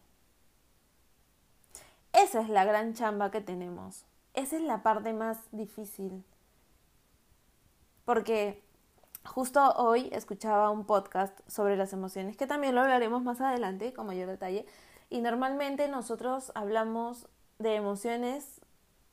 Esa 2.12 2.43
es 2.43 2.49
la 2.49 2.64
gran 2.64 2.95
chamba 2.95 3.33
que 3.33 3.41
tenemos. 3.41 4.05
Esa 4.35 4.57
es 4.57 4.62
la 4.62 4.85
parte 4.85 5.12
más 5.12 5.38
difícil. 5.50 6.25
Porque 8.05 8.62
justo 9.25 9.61
hoy 9.73 10.11
escuchaba 10.12 10.71
un 10.71 10.87
podcast 10.87 11.37
sobre 11.49 11.76
las 11.76 11.93
emociones, 11.93 12.37
que 12.37 12.47
también 12.47 12.76
lo 12.76 12.83
hablaremos 12.83 13.25
más 13.25 13.41
adelante 13.41 13.93
con 13.93 14.07
mayor 14.07 14.29
detalle. 14.29 14.64
Y 15.11 15.23
normalmente 15.23 15.88
nosotros 15.88 16.52
hablamos 16.55 17.26
de 17.59 17.75
emociones, 17.75 18.61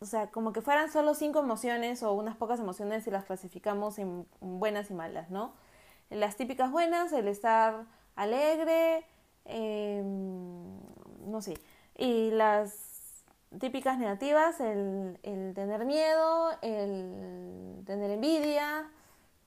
o 0.01 0.06
sea, 0.06 0.32
como 0.32 0.53
que 0.53 0.62
fueran 0.62 0.91
solo 0.91 1.13
cinco 1.13 1.39
emociones 1.39 2.03
o 2.03 2.13
unas 2.13 2.38
pocas 2.38 2.60
emociones 2.60 3.06
y 3.08 3.12
las 3.12 3.25
clasificamos 3.25 4.00
en 4.00 4.25
buenas 4.39 4.89
y 4.91 4.94
malas, 4.94 5.29
¿no? 5.29 5.53
Las 6.10 6.38
típicas 6.38 6.72
buenas, 6.72 7.12
el 7.13 7.27
estar 7.27 7.86
alegre, 8.15 9.06
em, 9.46 10.79
no 11.25 11.41
sé, 11.41 11.56
y 11.98 12.32
las 12.32 13.25
típicas 13.60 13.98
negativas, 13.98 14.60
el, 14.62 15.20
el 15.24 15.53
tener 15.53 15.86
miedo, 15.86 16.51
el 16.62 17.84
tener 17.86 18.12
envidia, 18.12 18.89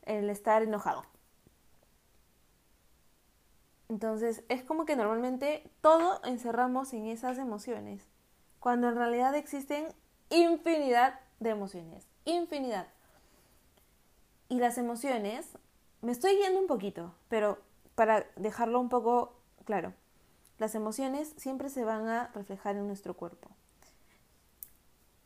el 0.02 0.28
estar 0.30 0.62
enojado. 0.62 1.04
Entonces 3.88 4.44
es 4.48 4.64
como 4.64 4.84
que 4.84 4.96
normalmente 4.96 5.70
todo 5.80 6.20
encerramos 6.24 6.92
en 6.92 7.06
esas 7.06 7.38
emociones, 7.38 8.08
cuando 8.58 8.88
en 8.88 8.96
realidad 8.96 9.34
existen 9.34 9.94
infinidad 10.32 11.20
de 11.40 11.50
emociones, 11.50 12.06
infinidad. 12.24 12.88
Y 14.48 14.58
las 14.58 14.78
emociones 14.78 15.46
me 16.00 16.12
estoy 16.12 16.36
yendo 16.36 16.58
un 16.58 16.66
poquito, 16.66 17.14
pero 17.28 17.58
para 17.94 18.26
dejarlo 18.36 18.80
un 18.80 18.88
poco 18.88 19.34
claro, 19.64 19.92
las 20.58 20.74
emociones 20.74 21.32
siempre 21.36 21.68
se 21.68 21.84
van 21.84 22.08
a 22.08 22.28
reflejar 22.34 22.76
en 22.76 22.86
nuestro 22.86 23.14
cuerpo. 23.14 23.50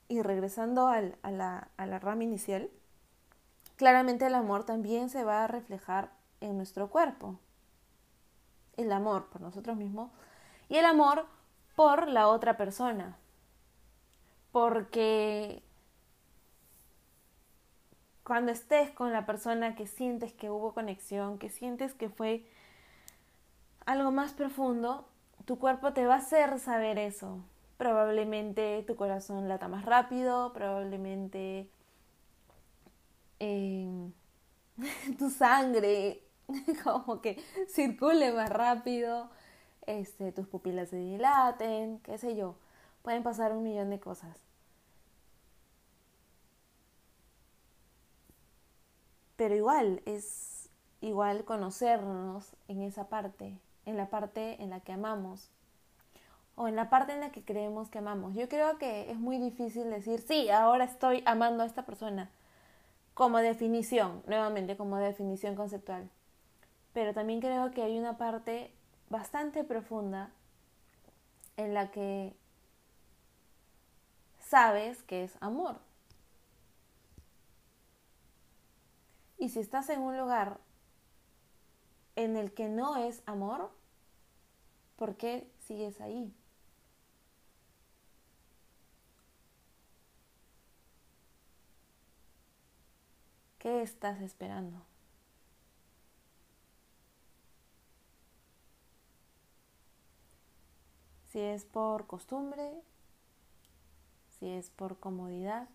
Y 0.09 0.23
regresando 0.23 0.87
a, 0.87 1.01
la, 1.01 1.69
a 1.77 1.87
la 1.87 1.99
rama 1.99 2.25
inicial, 2.25 2.71
claramente 3.77 4.27
el 4.27 4.35
amor 4.35 4.65
también 4.65 5.11
se 5.11 5.25
va 5.25 5.45
a 5.45 5.49
reflejar 5.49 6.13
en 6.41 6.57
nuestro 6.57 6.91
cuerpo. 6.91 7.39
El 8.77 8.93
amor 8.93 9.27
por 9.27 9.41
nosotros 9.41 9.77
mismos 9.77 10.11
y 10.69 10.77
el 10.77 10.85
amor 10.85 11.27
por 11.75 12.09
la 12.09 12.29
otra 12.29 12.57
persona. 12.57 13.17
Porque 14.57 15.63
cuando 18.25 18.53
estés 18.53 18.91
con 18.91 19.13
la 19.13 19.27
persona 19.27 19.75
que 19.75 19.87
sientes 19.87 20.33
que 20.33 20.49
hubo 20.49 20.73
conexión, 20.73 21.37
que 21.39 21.51
sientes 21.51 21.93
que 21.93 22.09
fue 22.09 22.43
algo 23.85 24.13
más 24.13 24.33
profundo, 24.33 25.07
tu 25.45 25.59
cuerpo 25.59 25.93
te 25.93 26.07
va 26.07 26.15
a 26.15 26.19
hacer 26.21 26.59
saber 26.59 26.99
eso. 26.99 27.45
Probablemente 27.77 28.83
tu 28.87 28.97
corazón 28.97 29.47
lata 29.47 29.69
más 29.69 29.85
rápido, 29.85 30.55
probablemente 30.55 31.69
em, 33.39 34.11
tu 35.19 35.29
sangre 35.29 36.23
como 36.83 37.21
que 37.21 37.45
circule 37.69 38.33
más 38.33 38.49
rápido, 38.49 39.29
este, 39.85 40.33
tus 40.33 40.49
pupilas 40.49 40.89
se 40.89 40.97
dilaten, 40.97 41.99
qué 41.99 42.17
sé 42.17 42.35
yo. 42.35 42.55
Pueden 43.03 43.23
pasar 43.23 43.53
un 43.53 43.63
millón 43.63 43.91
de 43.91 44.01
cosas. 44.01 44.46
Pero 49.37 49.55
igual 49.55 50.03
es 50.07 50.69
igual 51.01 51.45
conocernos 51.45 52.57
en 52.69 52.83
esa 52.83 53.09
parte, 53.09 53.59
en 53.85 53.97
la 53.97 54.09
parte 54.09 54.63
en 54.63 54.71
la 54.71 54.81
que 54.81 54.93
amamos 54.93 55.51
o 56.57 56.69
en 56.69 56.77
la 56.77 56.89
parte 56.89 57.13
en 57.13 57.21
la 57.21 57.31
que 57.31 57.45
creemos 57.45 57.91
que 57.91 57.99
amamos. 57.99 58.35
Yo 58.35 58.49
creo 58.49 58.79
que 58.79 59.11
es 59.11 59.19
muy 59.19 59.39
difícil 59.39 59.91
decir, 59.91 60.21
sí, 60.21 60.49
ahora 60.49 60.85
estoy 60.85 61.23
amando 61.27 61.63
a 61.63 61.67
esta 61.67 61.85
persona 61.85 62.31
como 63.15 63.39
definición, 63.39 64.23
nuevamente 64.27 64.77
como 64.77 64.97
definición 64.97 65.55
conceptual. 65.55 66.09
Pero 66.95 67.13
también 67.13 67.41
creo 67.41 67.71
que 67.73 67.83
hay 67.83 67.99
una 67.99 68.17
parte 68.17 68.73
bastante 69.11 69.65
profunda 69.65 70.31
en 71.59 71.75
la 71.75 71.91
que 71.91 72.35
sabes 74.39 75.03
que 75.03 75.25
es 75.25 75.37
amor. 75.41 75.86
Y 79.47 79.49
si 79.49 79.61
estás 79.61 79.89
en 79.91 80.01
un 80.01 80.19
lugar 80.19 80.59
en 82.17 82.37
el 82.37 82.53
que 82.53 82.69
no 82.69 82.97
es 82.97 83.23
amor, 83.27 83.71
¿por 84.97 85.15
qué 85.17 85.49
sigues 85.69 86.01
ahí? 86.01 86.35
¿Qué 93.61 93.83
estás 93.83 94.21
esperando? 94.21 94.83
Si 101.31 101.39
es 101.39 101.65
por 101.65 102.09
costumbre, 102.09 102.83
si 104.41 104.49
es 104.49 104.71
por 104.71 104.99
comodidad, 104.99 105.69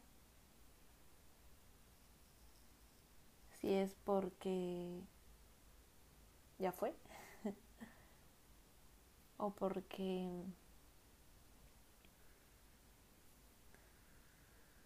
si 3.62 3.74
es 3.74 3.96
porque 4.04 5.02
ya 6.60 6.72
fue 6.72 6.94
o 9.38 9.52
porque 9.52 10.44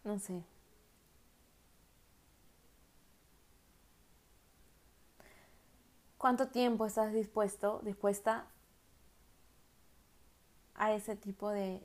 no 0.04 0.20
sé. 0.20 0.44
Cuánto 6.18 6.48
tiempo 6.48 6.86
estás 6.86 7.14
dispuesto 7.14 7.82
dispuesta 7.84 8.48
a 10.76 10.94
ese 10.94 11.16
tipo 11.16 11.50
de 11.50 11.82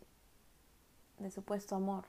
de 1.18 1.30
supuesto 1.30 1.76
amor 1.76 2.04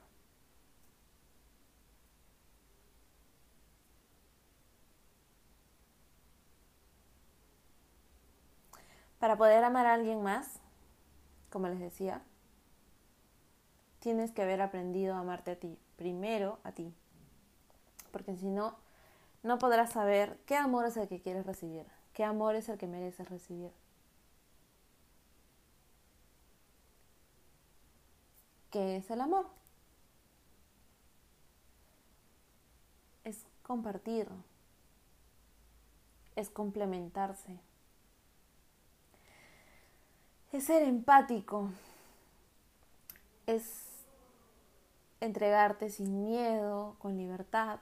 Para 9.22 9.38
poder 9.38 9.64
amar 9.64 9.86
a 9.86 9.94
alguien 9.94 10.24
más, 10.24 10.60
como 11.52 11.68
les 11.68 11.80
decía, 11.80 12.24
tienes 14.00 14.32
que 14.32 14.42
haber 14.42 14.64
aprendido 14.64 15.14
a 15.14 15.20
amarte 15.20 15.52
a 15.52 15.60
ti, 15.60 15.78
primero 15.96 16.58
a 16.64 16.72
ti. 16.72 16.92
Porque 18.12 18.36
si 18.36 18.50
no, 18.50 18.76
no 19.44 19.60
podrás 19.60 19.92
saber 19.92 20.40
qué 20.48 20.56
amor 20.56 20.88
es 20.88 20.98
el 20.98 21.08
que 21.08 21.22
quieres 21.22 21.46
recibir, 21.46 21.86
qué 22.14 22.24
amor 22.24 22.56
es 22.56 22.68
el 22.68 22.80
que 22.80 22.88
mereces 22.88 23.30
recibir. 23.30 23.72
¿Qué 28.72 28.96
es 28.96 29.12
el 29.12 29.22
amor? 29.22 29.46
Es 33.24 33.46
compartir, 33.62 34.28
es 36.36 36.50
complementarse 36.50 37.60
es 40.52 40.66
ser 40.66 40.84
empático, 40.84 41.70
es 43.48 43.64
entregarte 45.22 45.90
sin 45.90 46.24
miedo, 46.24 46.96
con 47.00 47.18
libertad, 47.18 47.80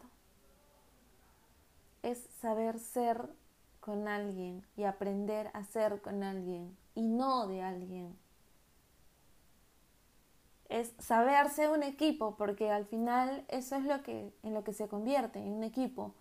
es 2.03 2.27
saber 2.41 2.79
ser 2.79 3.29
con 3.79 4.07
alguien 4.07 4.65
y 4.77 4.83
aprender 4.83 5.49
a 5.53 5.63
ser 5.63 6.01
con 6.01 6.23
alguien 6.23 6.77
y 6.95 7.07
no 7.07 7.47
de 7.47 7.61
alguien. 7.61 8.17
Es 10.67 10.93
saberse 10.99 11.67
un 11.69 11.81
equipo, 11.81 12.35
porque 12.35 12.69
al 12.69 12.85
final 12.85 13.43
eso 13.47 13.75
es 13.75 13.85
lo 13.85 14.03
que 14.03 14.31
en 14.43 14.53
lo 14.53 14.63
que 14.63 14.73
se 14.73 14.87
convierte, 14.87 15.39
en 15.39 15.53
un 15.53 15.63
equipo. 15.63 16.13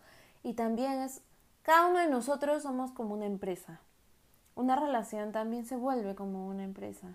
Y 0.42 0.54
también 0.54 1.02
es 1.02 1.20
cada 1.62 1.88
uno 1.88 1.98
de 1.98 2.08
nosotros 2.08 2.62
somos 2.62 2.90
como 2.92 3.14
una 3.14 3.26
empresa. 3.26 3.80
Una 4.58 4.74
relación 4.74 5.30
también 5.30 5.64
se 5.64 5.76
vuelve 5.76 6.16
como 6.16 6.48
una 6.48 6.64
empresa. 6.64 7.14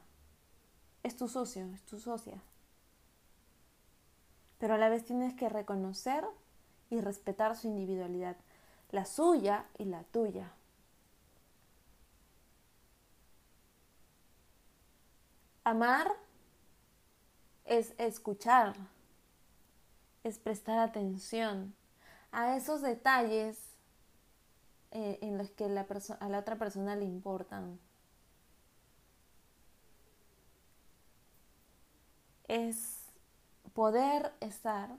Es 1.04 1.18
tu 1.18 1.28
socio, 1.28 1.66
es 1.74 1.84
tu 1.84 2.00
socia. 2.00 2.42
Pero 4.60 4.76
a 4.76 4.78
la 4.78 4.88
vez 4.88 5.04
tienes 5.04 5.34
que 5.34 5.50
reconocer 5.50 6.24
y 6.90 7.02
respetar 7.02 7.58
su 7.58 7.68
individualidad, 7.68 8.38
la 8.92 9.04
suya 9.04 9.66
y 9.78 9.84
la 9.84 10.06
tuya. 10.06 10.54
Amar 15.66 16.14
es 17.66 17.94
escuchar, 17.98 18.74
es 20.24 20.40
prestar 20.40 20.80
atención 20.80 21.76
a 22.32 22.56
esos 22.56 22.82
detalles 22.82 23.73
eh, 24.94 25.20
en 25.22 25.38
los 25.38 25.52
que 25.52 25.68
la 25.68 25.86
a 26.20 26.30
la 26.30 26.40
otra 26.40 26.58
persona 26.58 26.96
le 26.96 27.06
importan. 27.06 27.80
Es 32.48 33.10
poder 33.74 34.34
estar 34.40 34.96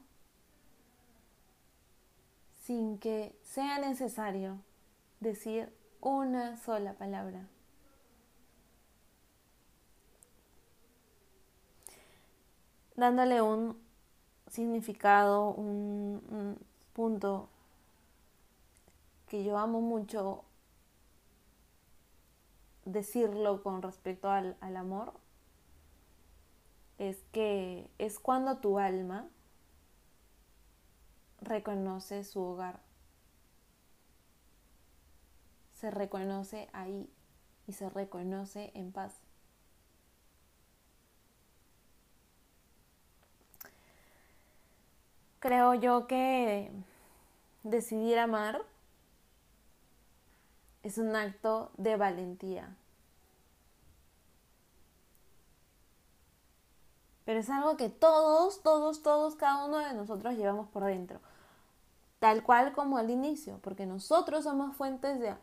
sin 2.65 2.99
que 2.99 3.39
sea 3.45 3.79
necesario 3.79 4.59
decir 5.21 5.73
una 6.01 6.57
sola 6.57 6.95
palabra. 6.95 7.47
Dándole 12.97 13.43
un 13.43 13.77
significado, 14.49 15.51
un, 15.51 16.59
punto 16.93 17.49
que 19.35 19.43
yo 19.43 19.59
amo 19.59 19.81
mucho 19.81 20.45
decirlo 22.85 23.65
con 23.65 23.83
respecto 23.83 24.31
al, 24.31 24.57
al 24.61 24.77
amor, 24.77 25.13
es 26.99 27.17
que 27.33 27.91
es 27.99 28.21
cuando 28.21 28.59
tu 28.59 28.79
alma 28.79 29.27
reconoce 31.41 32.23
su 32.23 32.41
hogar. 32.43 32.79
Se 35.81 35.91
reconoce 35.91 36.69
ahí 36.73 37.11
y 37.67 37.73
se 37.73 37.91
reconoce 37.91 38.71
en 38.75 38.93
paz. 38.93 39.15
Creo 45.41 45.75
yo 45.75 46.07
que 46.07 46.71
decidir 47.65 48.21
amar 48.21 48.65
es 50.85 50.99
un 50.99 51.17
acto 51.17 51.73
de 51.79 51.97
valentía. 51.97 52.77
Pero 57.25 57.41
es 57.41 57.49
algo 57.49 57.79
que 57.79 57.89
todos, 57.89 58.63
todos, 58.63 59.03
todos, 59.03 59.35
cada 59.35 59.65
uno 59.65 59.79
de 59.79 59.95
nosotros 59.95 60.35
llevamos 60.35 60.69
por 60.69 60.85
dentro. 60.85 61.21
Tal 62.19 62.43
cual 62.43 62.75
como 62.75 62.99
al 62.99 63.11
inicio, 63.11 63.59
porque 63.63 63.87
nosotros 63.87 64.45
somos 64.45 64.77
fuentes 64.77 65.19
de, 65.21 65.35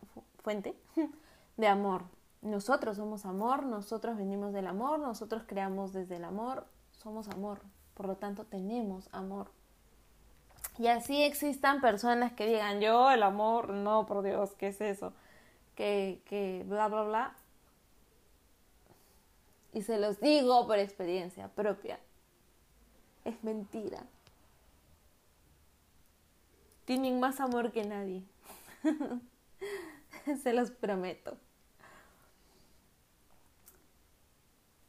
fuente 0.44 0.80
de 1.58 1.68
amor. 1.68 2.04
Nosotros 2.44 2.98
somos 2.98 3.26
amor, 3.26 3.64
nosotros 3.66 4.18
venimos 4.18 4.54
del 4.54 4.68
amor, 4.68 5.00
nosotros 5.00 5.44
creamos 5.48 5.92
desde 5.92 6.18
el 6.18 6.24
amor, 6.24 6.68
somos 6.92 7.28
amor. 7.30 7.62
Por 7.96 8.06
lo 8.06 8.16
tanto, 8.16 8.46
tenemos 8.46 9.10
amor. 9.12 9.50
Y 10.78 10.86
así 10.86 11.24
existan 11.24 11.82
personas 11.82 12.32
que 12.34 12.46
digan, 12.46 12.80
yo 12.80 13.10
el 13.10 13.24
amor, 13.24 13.70
no, 13.70 14.06
por 14.06 14.22
Dios, 14.22 14.54
¿qué 14.56 14.68
es 14.68 14.82
eso? 14.82 15.14
Que, 15.82 16.64
bla, 16.68 16.88
bla, 16.90 17.04
bla. 17.04 17.36
Y 19.74 19.82
se 19.82 19.98
los 19.98 20.20
digo 20.20 20.68
por 20.68 20.78
experiencia 20.78 21.48
propia. 21.48 22.00
Es 23.26 23.44
mentira. 23.44 24.04
Tienen 26.86 27.20
más 27.20 27.40
amor 27.40 27.72
que 27.72 27.84
nadie. 27.84 28.24
se 30.44 30.54
los 30.54 30.70
prometo. 30.70 31.36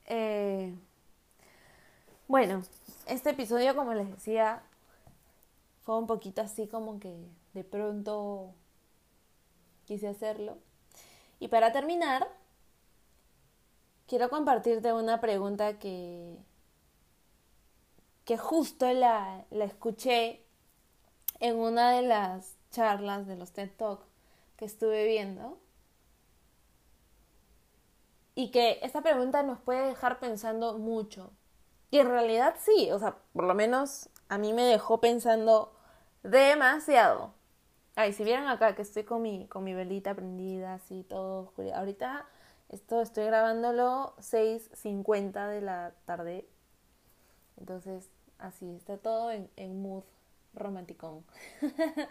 Eh, 0.04 0.74
bueno, 2.28 2.64
este 3.06 3.30
episodio, 3.30 3.74
como 3.74 3.94
les 3.94 4.10
decía, 4.10 4.62
fue 5.84 5.96
un 5.96 6.06
poquito 6.06 6.42
así 6.42 6.66
como 6.66 7.00
que 7.00 7.16
de 7.54 7.64
pronto 7.64 8.52
quise 9.86 10.08
hacerlo. 10.08 10.58
Y 11.42 11.48
para 11.48 11.72
terminar, 11.72 12.28
quiero 14.06 14.30
compartirte 14.30 14.92
una 14.92 15.20
pregunta 15.20 15.76
que, 15.80 16.38
que 18.24 18.38
justo 18.38 18.92
la, 18.92 19.44
la 19.50 19.64
escuché 19.64 20.46
en 21.40 21.56
una 21.56 21.90
de 21.90 22.02
las 22.02 22.54
charlas 22.70 23.26
de 23.26 23.34
los 23.34 23.50
TED 23.50 23.72
Talk 23.76 24.04
que 24.56 24.66
estuve 24.66 25.04
viendo. 25.04 25.58
Y 28.36 28.52
que 28.52 28.78
esta 28.80 29.02
pregunta 29.02 29.42
nos 29.42 29.58
puede 29.58 29.88
dejar 29.88 30.20
pensando 30.20 30.78
mucho. 30.78 31.32
Y 31.90 31.98
en 31.98 32.06
realidad 32.06 32.54
sí, 32.60 32.92
o 32.92 33.00
sea, 33.00 33.16
por 33.32 33.46
lo 33.46 33.54
menos 33.54 34.10
a 34.28 34.38
mí 34.38 34.52
me 34.52 34.62
dejó 34.62 35.00
pensando 35.00 35.74
demasiado. 36.22 37.34
Ay, 37.94 38.14
si 38.14 38.24
vieran 38.24 38.48
acá 38.48 38.74
que 38.74 38.82
estoy 38.82 39.04
con 39.04 39.20
mi, 39.20 39.46
con 39.48 39.64
mi 39.64 39.74
velita 39.74 40.14
prendida, 40.14 40.74
así 40.74 41.04
todo 41.04 41.52
Ahorita 41.74 42.26
esto 42.70 43.02
estoy 43.02 43.26
grabándolo 43.26 44.14
6.50 44.16 45.48
de 45.48 45.60
la 45.60 45.92
tarde. 46.06 46.48
Entonces, 47.58 48.08
así, 48.38 48.74
está 48.76 48.96
todo 48.96 49.30
en, 49.30 49.50
en 49.56 49.82
mood 49.82 50.04
romanticón. 50.54 51.22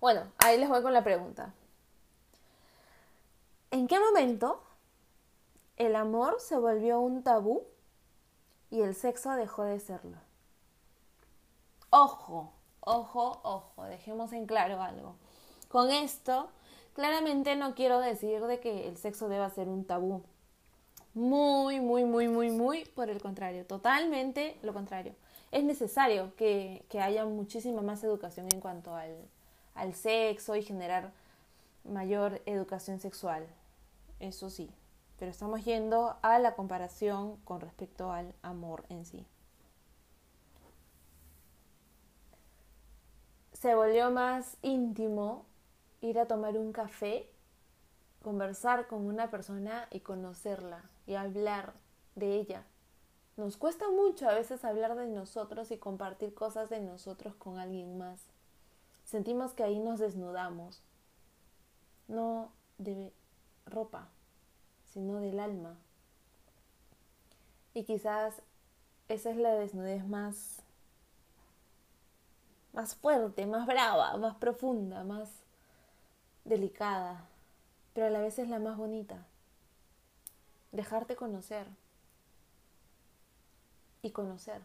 bueno, 0.00 0.32
ahí 0.38 0.58
les 0.58 0.70
voy 0.70 0.82
con 0.82 0.94
la 0.94 1.04
pregunta. 1.04 1.52
¿En 3.70 3.86
qué 3.86 4.00
momento 4.00 4.62
el 5.76 5.96
amor 5.96 6.40
se 6.40 6.56
volvió 6.56 6.98
un 7.00 7.22
tabú 7.22 7.66
y 8.70 8.80
el 8.80 8.94
sexo 8.94 9.32
dejó 9.32 9.64
de 9.64 9.80
serlo? 9.80 10.16
Ojo, 11.90 12.54
ojo, 12.80 13.40
ojo, 13.42 13.84
dejemos 13.84 14.32
en 14.32 14.46
claro 14.46 14.82
algo. 14.82 15.16
Con 15.68 15.90
esto, 15.90 16.48
claramente 16.94 17.56
no 17.56 17.74
quiero 17.74 18.00
decir 18.00 18.42
de 18.42 18.60
que 18.60 18.88
el 18.88 18.96
sexo 18.96 19.28
deba 19.28 19.50
ser 19.50 19.68
un 19.68 19.84
tabú. 19.84 20.22
Muy, 21.14 21.80
muy, 21.80 22.04
muy, 22.04 22.28
muy, 22.28 22.50
muy 22.50 22.84
por 22.84 23.10
el 23.10 23.20
contrario, 23.20 23.66
totalmente 23.66 24.58
lo 24.62 24.72
contrario. 24.72 25.14
Es 25.50 25.64
necesario 25.64 26.34
que, 26.36 26.84
haya 27.00 27.24
muchísima 27.24 27.82
más 27.82 28.04
educación 28.04 28.48
en 28.52 28.60
cuanto 28.60 28.94
al, 28.94 29.16
al 29.74 29.94
sexo 29.94 30.56
y 30.56 30.62
generar 30.62 31.12
mayor 31.84 32.42
educación 32.46 33.00
sexual. 33.00 33.46
Eso 34.20 34.50
sí, 34.50 34.70
pero 35.18 35.30
estamos 35.30 35.64
yendo 35.64 36.16
a 36.22 36.38
la 36.38 36.54
comparación 36.54 37.36
con 37.44 37.60
respecto 37.60 38.12
al 38.12 38.34
amor 38.42 38.84
en 38.88 39.04
sí. 39.04 39.26
Se 43.60 43.74
volvió 43.74 44.12
más 44.12 44.56
íntimo 44.62 45.44
ir 46.00 46.20
a 46.20 46.26
tomar 46.26 46.56
un 46.56 46.72
café, 46.72 47.28
conversar 48.22 48.86
con 48.86 49.04
una 49.04 49.30
persona 49.30 49.88
y 49.90 49.98
conocerla 50.00 50.88
y 51.08 51.16
hablar 51.16 51.72
de 52.14 52.36
ella. 52.36 52.64
Nos 53.36 53.56
cuesta 53.56 53.90
mucho 53.90 54.28
a 54.28 54.34
veces 54.34 54.64
hablar 54.64 54.94
de 54.94 55.08
nosotros 55.08 55.72
y 55.72 55.78
compartir 55.78 56.34
cosas 56.34 56.70
de 56.70 56.80
nosotros 56.80 57.34
con 57.34 57.58
alguien 57.58 57.98
más. 57.98 58.20
Sentimos 59.04 59.54
que 59.54 59.64
ahí 59.64 59.80
nos 59.80 59.98
desnudamos, 59.98 60.84
no 62.06 62.52
de 62.78 63.12
ropa, 63.66 64.08
sino 64.84 65.18
del 65.18 65.40
alma. 65.40 65.76
Y 67.74 67.82
quizás 67.82 68.40
esa 69.08 69.30
es 69.30 69.36
la 69.36 69.54
desnudez 69.54 70.06
más 70.06 70.62
más 72.72 72.94
fuerte, 72.96 73.46
más 73.46 73.66
brava, 73.66 74.16
más 74.16 74.36
profunda, 74.36 75.04
más 75.04 75.30
delicada, 76.44 77.28
pero 77.94 78.06
a 78.06 78.10
la 78.10 78.20
vez 78.20 78.38
es 78.38 78.48
la 78.48 78.58
más 78.58 78.76
bonita. 78.76 79.26
Dejarte 80.72 81.16
conocer 81.16 81.66
y 84.02 84.10
conocer. 84.10 84.62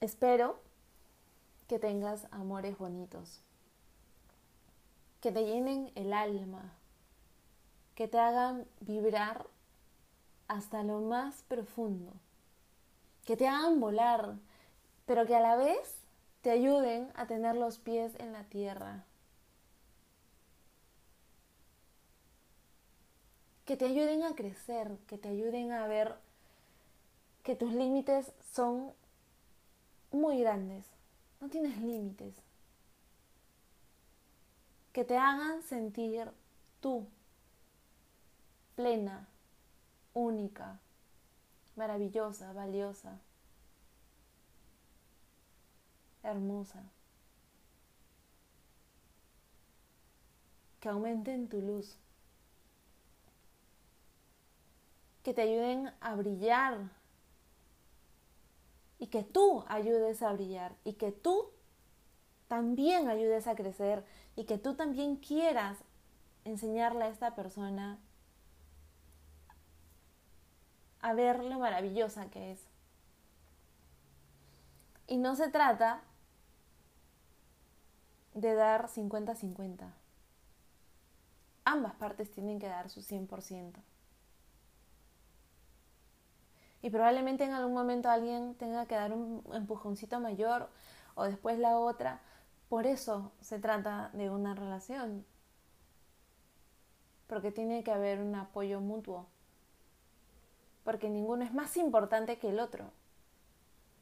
Espero 0.00 0.58
que 1.68 1.78
tengas 1.78 2.26
amores 2.32 2.76
bonitos, 2.76 3.40
que 5.20 5.30
te 5.30 5.44
llenen 5.44 5.92
el 5.94 6.12
alma, 6.12 6.72
que 7.94 8.08
te 8.08 8.18
hagan 8.18 8.66
vibrar 8.80 9.46
hasta 10.48 10.82
lo 10.82 11.00
más 11.00 11.42
profundo, 11.42 12.12
que 13.24 13.36
te 13.36 13.46
hagan 13.46 13.80
volar, 13.80 14.36
pero 15.06 15.26
que 15.26 15.36
a 15.36 15.40
la 15.40 15.56
vez 15.56 16.02
te 16.42 16.50
ayuden 16.50 17.10
a 17.14 17.26
tener 17.26 17.56
los 17.56 17.78
pies 17.78 18.14
en 18.18 18.32
la 18.32 18.44
tierra. 18.44 19.04
Que 23.64 23.76
te 23.76 23.86
ayuden 23.86 24.24
a 24.24 24.34
crecer, 24.34 24.98
que 25.06 25.18
te 25.18 25.28
ayuden 25.28 25.72
a 25.72 25.86
ver 25.86 26.16
que 27.42 27.54
tus 27.54 27.72
límites 27.72 28.32
son 28.52 28.92
muy 30.10 30.40
grandes. 30.40 30.84
No 31.40 31.48
tienes 31.48 31.78
límites. 31.78 32.34
Que 34.92 35.04
te 35.04 35.16
hagan 35.16 35.62
sentir 35.62 36.30
tú 36.80 37.06
plena, 38.74 39.28
única, 40.14 40.80
maravillosa, 41.76 42.52
valiosa, 42.52 43.18
hermosa. 46.22 46.82
Que 50.80 50.88
aumenten 50.88 51.48
tu 51.48 51.60
luz. 51.60 51.96
Que 55.22 55.32
te 55.32 55.42
ayuden 55.42 55.92
a 56.00 56.14
brillar. 56.16 56.90
Y 58.98 59.06
que 59.06 59.22
tú 59.22 59.64
ayudes 59.68 60.22
a 60.22 60.32
brillar. 60.32 60.74
Y 60.84 60.94
que 60.94 61.12
tú 61.12 61.50
también 62.48 63.08
ayudes 63.08 63.46
a 63.46 63.54
crecer. 63.54 64.04
Y 64.34 64.44
que 64.44 64.58
tú 64.58 64.74
también 64.74 65.16
quieras 65.16 65.78
enseñarle 66.44 67.04
a 67.04 67.08
esta 67.08 67.36
persona 67.36 68.00
a 71.02 71.12
ver 71.14 71.42
lo 71.44 71.58
maravillosa 71.58 72.30
que 72.30 72.52
es. 72.52 72.68
Y 75.08 75.18
no 75.18 75.34
se 75.34 75.48
trata 75.48 76.02
de 78.34 78.54
dar 78.54 78.88
50-50. 78.88 79.92
Ambas 81.64 81.94
partes 81.94 82.30
tienen 82.30 82.58
que 82.58 82.68
dar 82.68 82.88
su 82.88 83.02
100%. 83.02 83.72
Y 86.80 86.90
probablemente 86.90 87.44
en 87.44 87.52
algún 87.52 87.74
momento 87.74 88.08
alguien 88.08 88.54
tenga 88.54 88.86
que 88.86 88.94
dar 88.94 89.12
un 89.12 89.44
empujoncito 89.52 90.18
mayor 90.18 90.68
o 91.14 91.24
después 91.24 91.58
la 91.58 91.78
otra. 91.78 92.20
Por 92.68 92.86
eso 92.86 93.32
se 93.40 93.58
trata 93.58 94.10
de 94.14 94.30
una 94.30 94.54
relación. 94.54 95.24
Porque 97.26 97.52
tiene 97.52 97.84
que 97.84 97.92
haber 97.92 98.20
un 98.20 98.34
apoyo 98.34 98.80
mutuo 98.80 99.28
porque 100.84 101.08
ninguno 101.08 101.44
es 101.44 101.52
más 101.54 101.76
importante 101.76 102.38
que 102.38 102.50
el 102.50 102.60
otro, 102.60 102.90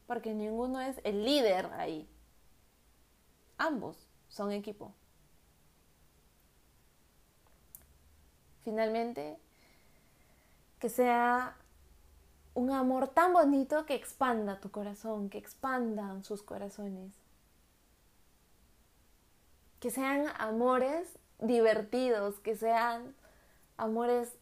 porque 0.06 0.34
ninguno 0.34 0.80
es 0.80 1.00
el 1.04 1.24
líder 1.24 1.66
ahí. 1.74 2.08
Ambos 3.58 3.96
son 4.28 4.52
equipo. 4.52 4.94
Finalmente, 8.64 9.38
que 10.78 10.88
sea 10.88 11.56
un 12.54 12.70
amor 12.70 13.08
tan 13.08 13.32
bonito 13.32 13.86
que 13.86 13.94
expanda 13.94 14.60
tu 14.60 14.70
corazón, 14.70 15.30
que 15.30 15.38
expandan 15.38 16.24
sus 16.24 16.42
corazones. 16.42 17.12
Que 19.78 19.90
sean 19.90 20.26
amores 20.38 21.18
divertidos, 21.38 22.38
que 22.40 22.56
sean 22.56 23.14
amores 23.76 24.32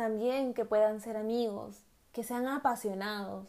también 0.00 0.54
que 0.54 0.64
puedan 0.64 1.02
ser 1.02 1.18
amigos, 1.18 1.82
que 2.14 2.24
sean 2.24 2.48
apasionados, 2.48 3.46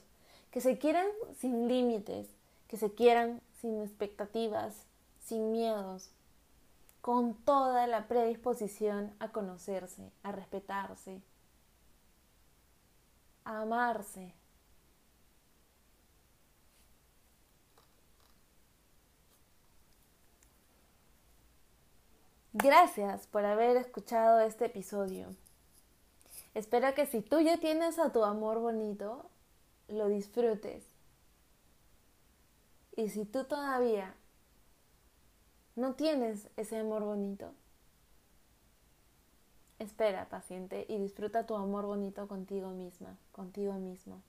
que 0.51 0.59
se 0.59 0.77
quieran 0.77 1.07
sin 1.37 1.69
límites, 1.69 2.27
que 2.67 2.75
se 2.75 2.93
quieran 2.93 3.39
sin 3.61 3.81
expectativas, 3.81 4.85
sin 5.23 5.53
miedos, 5.53 6.11
con 6.99 7.35
toda 7.35 7.87
la 7.87 8.09
predisposición 8.09 9.15
a 9.19 9.29
conocerse, 9.29 10.11
a 10.23 10.33
respetarse, 10.33 11.21
a 13.45 13.61
amarse. 13.61 14.33
Gracias 22.51 23.25
por 23.27 23.45
haber 23.45 23.77
escuchado 23.77 24.41
este 24.41 24.65
episodio. 24.65 25.33
Espero 26.53 26.93
que 26.93 27.05
si 27.05 27.21
tú 27.21 27.39
ya 27.39 27.57
tienes 27.57 27.97
a 27.97 28.11
tu 28.11 28.23
amor 28.23 28.59
bonito, 28.59 29.29
lo 29.87 30.07
disfrutes. 30.07 30.83
Y 32.95 33.09
si 33.09 33.25
tú 33.25 33.45
todavía 33.45 34.15
no 35.75 35.95
tienes 35.95 36.49
ese 36.57 36.77
amor 36.77 37.03
bonito, 37.03 37.53
espera 39.79 40.27
paciente 40.29 40.85
y 40.89 40.97
disfruta 40.97 41.45
tu 41.45 41.55
amor 41.55 41.85
bonito 41.85 42.27
contigo 42.27 42.69
misma, 42.69 43.17
contigo 43.31 43.73
mismo. 43.73 44.21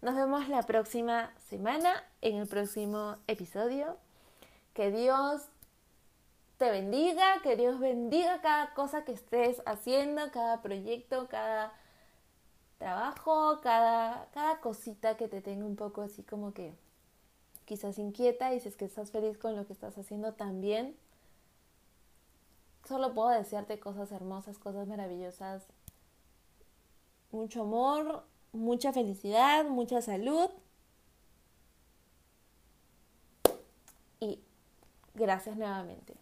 Nos 0.00 0.16
vemos 0.16 0.48
la 0.48 0.62
próxima 0.62 1.32
semana 1.48 2.02
en 2.22 2.36
el 2.36 2.48
próximo 2.48 3.18
episodio. 3.28 3.96
Que 4.74 4.90
Dios 4.90 5.42
te 6.62 6.70
bendiga, 6.70 7.42
que 7.42 7.56
Dios 7.56 7.80
bendiga 7.80 8.40
cada 8.40 8.72
cosa 8.74 9.04
que 9.04 9.10
estés 9.10 9.60
haciendo, 9.66 10.30
cada 10.30 10.62
proyecto, 10.62 11.26
cada 11.26 11.72
trabajo, 12.78 13.60
cada, 13.60 14.28
cada 14.30 14.60
cosita 14.60 15.16
que 15.16 15.26
te 15.26 15.40
tenga 15.40 15.66
un 15.66 15.74
poco 15.74 16.02
así 16.02 16.22
como 16.22 16.54
que 16.54 16.72
quizás 17.64 17.98
inquieta 17.98 18.54
y 18.54 18.60
si 18.60 18.68
es 18.68 18.76
que 18.76 18.84
estás 18.84 19.10
feliz 19.10 19.38
con 19.38 19.56
lo 19.56 19.66
que 19.66 19.72
estás 19.72 19.98
haciendo 19.98 20.34
también. 20.34 20.96
Solo 22.86 23.12
puedo 23.12 23.30
desearte 23.30 23.80
cosas 23.80 24.12
hermosas, 24.12 24.56
cosas 24.60 24.86
maravillosas, 24.86 25.66
mucho 27.32 27.62
amor, 27.62 28.22
mucha 28.52 28.92
felicidad, 28.92 29.64
mucha 29.64 30.00
salud. 30.00 30.48
Y 34.20 34.38
gracias 35.16 35.56
nuevamente. 35.56 36.21